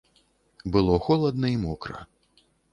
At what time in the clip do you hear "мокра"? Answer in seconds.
1.69-1.99